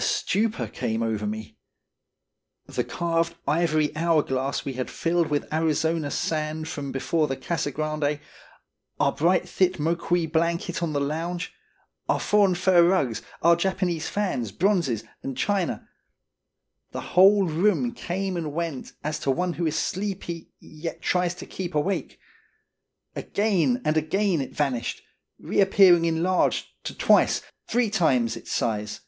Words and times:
A 0.00 0.02
stupor 0.02 0.66
came 0.66 1.02
over 1.02 1.26
me. 1.26 1.58
The 2.64 2.84
carved 2.84 3.36
ivory 3.46 3.94
hourglass 3.94 4.64
we 4.64 4.72
had 4.72 4.90
filled 4.90 5.26
with 5.26 5.52
Arizona 5.52 6.10
sand 6.10 6.68
from 6.68 6.90
before 6.90 7.28
the 7.28 7.36
Casa 7.36 7.70
Grande, 7.70 8.18
our 8.98 9.12
bright, 9.12 9.46
thick 9.46 9.74
Moqui 9.78 10.24
blanket 10.32 10.82
on 10.82 10.94
the 10.94 11.02
lounge, 11.02 11.52
our 12.08 12.18
foreign 12.18 12.54
fur 12.54 12.82
rugs, 12.82 13.20
our 13.42 13.54
Japanese 13.54 14.08
fans, 14.08 14.52
bronzes, 14.52 15.04
and 15.22 15.36
china 15.36 15.86
the 16.92 17.08
whole 17.12 17.44
room 17.44 17.92
came 17.92 18.38
and 18.38 18.54
went 18.54 18.94
as 19.04 19.18
to 19.18 19.30
one 19.30 19.52
who 19.52 19.66
is 19.66 19.76
sleepy 19.78 20.48
yet 20.60 21.02
tries 21.02 21.34
to 21.34 21.44
keep 21.44 21.74
awake. 21.74 22.18
Again 23.14 23.82
and 23.84 23.98
again 23.98 24.40
it 24.40 24.54
vanished, 24.56 25.02
re 25.38 25.60
appearing 25.60 26.06
enlarged 26.06 26.68
to 26.84 26.94
twice, 26.94 27.42
three 27.66 27.90
times, 27.90 28.34
its 28.34 28.50
size. 28.50 29.02